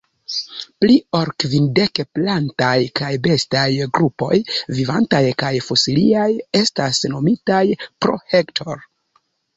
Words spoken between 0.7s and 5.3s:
Pli ol kvindek plantaj kaj bestaj grupoj, vivantaj